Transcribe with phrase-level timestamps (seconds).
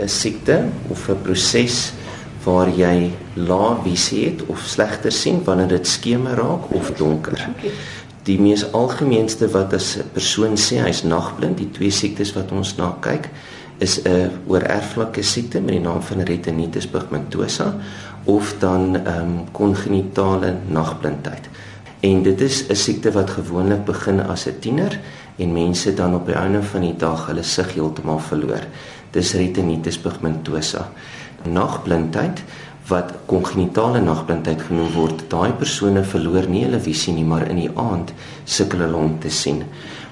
[0.00, 1.92] 'n siekte of 'n proses
[2.44, 7.48] waar jy lae visie het of slegter sien wanneer dit skemer raak of donker.
[8.22, 12.76] Die mees algemeenste wat as 'n persoon sê hy's nagblind, die twee siektes wat ons
[12.76, 13.28] na kyk,
[13.78, 17.74] is 'n oorerflike siekte met die naam van retinitis pigmentosa
[18.24, 21.48] of dan ehm um, kongenitale nagblindheid.
[22.00, 25.00] En dit is 'n siekte wat gewoonlik begin as 'n tiener
[25.36, 28.64] en mense dan op die einde van die dag hulle sig heeltemal verloor.
[29.10, 30.88] Dis retinitis pigmentosa.
[31.44, 32.42] Nagblindheid
[32.86, 37.70] wat kongenitale nagblindheid genoem word, daai persone verloor nie hulle visie nie, maar in die
[37.74, 38.12] aand
[38.44, 39.62] sukkel hulle om te sien.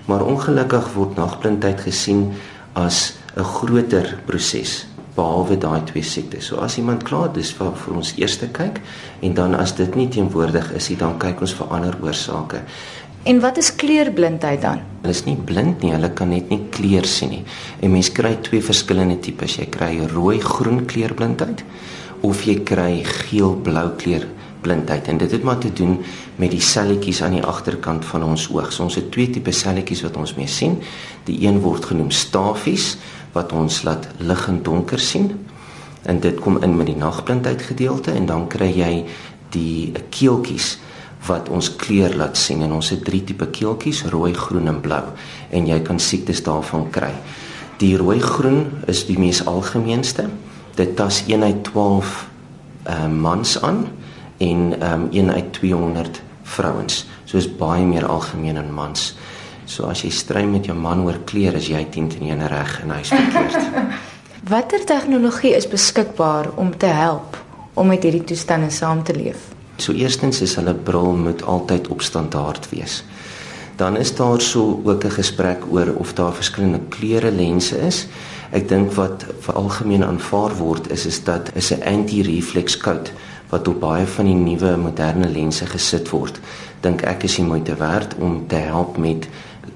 [0.04, 2.32] Maar ongelukkig word nagblindheid gesien
[2.72, 4.86] as 'n groter proses
[5.18, 6.48] behalwe daai twee siektes.
[6.50, 8.80] So as iemand klaar dis vir, vir ons eerste kyk
[9.26, 12.62] en dan as dit nie teenwoordig is nie, dan kyk ons vir ander oorsake.
[13.28, 14.80] En wat is kleurblindheid dan?
[15.02, 17.42] Hulle is nie blind nie, hulle kan net nie kleur sien nie.
[17.82, 19.58] En mens kry twee verskillende tipes.
[19.58, 21.64] Jy kry rooi-groen kleurblindheid
[22.26, 24.24] of jy kry geel-blou kleur
[24.62, 25.98] blindheid en dit het maar te doen
[26.36, 28.72] met die selletjies aan die agterkant van ons oog.
[28.72, 30.78] So ons het twee tipe selletjies wat ons mee sien.
[31.28, 32.96] Die een word genoem stafies
[33.34, 35.32] wat ons laat lig en donker sien.
[36.08, 38.92] En dit kom in met die nagblindheid gedeelte en dan kry jy
[39.54, 40.76] die keeltjies
[41.26, 45.04] wat ons kleur laat sien en ons het drie tipe keeltjies, rooi, groen en blou
[45.50, 47.10] en jy kan siektes daarvan kry.
[47.78, 50.26] Die rooi-groen is die mees algemeenste.
[50.78, 52.14] Dit tas 1 uit 12
[52.88, 53.84] uh, mans aan
[54.38, 57.06] en um, 1 uit 200 vrouens.
[57.24, 59.16] So is baie meer algemeen in mans.
[59.68, 62.80] So as jy stry met jou man oor klere, is jy 10 teen 1 reg
[62.82, 63.58] en hy's verkeerd.
[64.52, 67.36] Watter tegnologie is beskikbaar om te help
[67.74, 69.50] om met hierdie toestande saam te leef?
[69.78, 73.02] So eerstens is hulle bril moet altyd op standaard wees.
[73.78, 78.06] Dan is daar so ook 'n gesprek oor of daar verskillende kleure lense is.
[78.50, 83.12] Ek dink wat vir algemeen aanvaar word is is dat is 'n anti-reflex coat
[83.50, 86.40] wat op baie van die nuwe moderne lense gesit word.
[86.80, 89.28] Dink ek is die moeite werd om te help met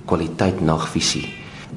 [0.07, 1.27] kwaliteit nagvisie.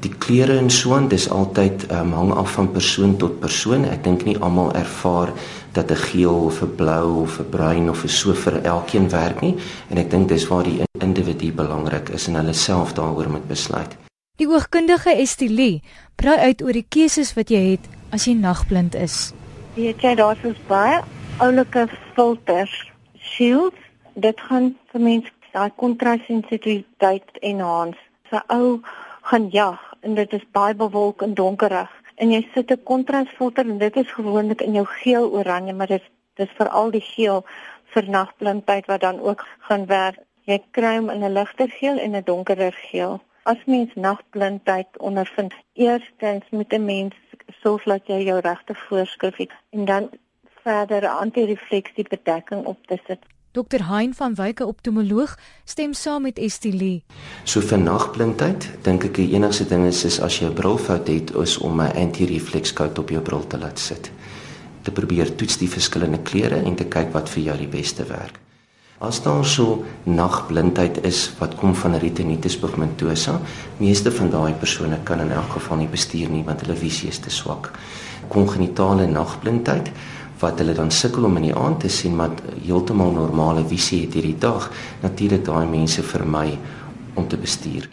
[0.04, 3.86] Die kleure en so aan, dis altyd um, hang af van persoon tot persoon.
[3.88, 5.32] Ek dink nie almal ervaar
[5.72, 9.40] dat 'n geel of 'n blou of 'n bruin of 'n so vir elkeen werk
[9.40, 9.56] nie
[9.90, 13.96] en ek dink dis waar die individu belangrik is en hulle self daaroor moet besluit.
[14.36, 15.82] Die oogkundige Estilie
[16.14, 19.32] praat uit oor die keuses wat jy het as jy nagblind is.
[19.74, 21.00] Weet jy daar's ons baie
[21.38, 22.72] oulike filters,
[23.20, 23.76] shields,
[24.14, 28.00] dit gaan vir mense daai kontrassensitiwiteit enhance
[28.32, 28.80] 'n ou
[29.28, 33.78] gaan jag en dit is baie bewolk en donkerig en jy sit 'n kontrasfilter en
[33.78, 36.02] dit is gewoonlik in jou geel oranje maar dit
[36.34, 37.44] dis veral die geel
[37.92, 40.18] vir nagblindheid wat dan ook gaan werk.
[40.44, 43.20] Jy kry hom in 'n ligter geel en 'n donkerder geel.
[43.42, 47.14] As mens nagblindheid ondervind, eerstens moet 'n mens
[47.62, 50.10] sorg dat jy jou regte voorskrif het en dan
[50.66, 53.22] verder anti-refleksie bedekking op te sit.
[53.56, 57.04] Dr Hein van Wyke optomoloog stem saam met Estilie.
[57.44, 61.32] So vir nagblindheid dink ek die enigste ding is, is as jy 'n brilfout het
[61.44, 64.10] is om 'n anti-reflex coat op jou bril te laat sit.
[64.82, 68.40] Te probeer toets die verskillende kleure en te kyk wat vir jou die beste werk.
[68.98, 73.40] As daar so nagblindheid is wat kom van retinitis pigmentosa,
[73.78, 77.18] meeste van daai persone kan in elk geval nie bestuur nie want hulle visie is
[77.18, 77.72] te swak.
[78.28, 79.90] Kongenitale nagblindheid
[80.40, 84.16] wat hulle dan sukkel om in die aand te sien maar heeltemal normale visie het
[84.18, 84.68] hierdie dag
[85.02, 86.58] natuurlik daai mense vermy
[87.14, 87.88] om te bestuur.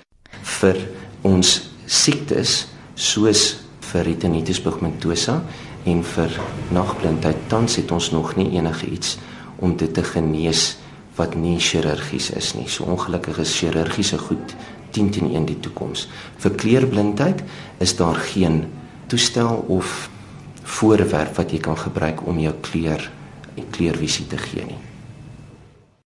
[0.60, 0.80] Vir
[1.24, 1.56] ons
[1.86, 2.66] siektes
[2.96, 3.44] soos
[3.92, 5.40] vir retinitis pigmentosa
[5.88, 6.40] en vir
[6.76, 9.18] nagblindheid tans het ons nog nie enige iets
[9.64, 10.74] om dit te genees
[11.16, 12.68] wat nie chirurgies is nie.
[12.68, 14.56] So ongelukkig is chirurgiese goed
[14.94, 16.08] 10 teen 1 die toekoms
[16.42, 17.44] vir kleurblindheid
[17.84, 18.64] is daar geen
[19.12, 20.10] toestel of
[20.64, 23.12] voorwerp wat jy kan gebruik om jou kleur
[23.56, 24.93] en kleurvisie te gee nie.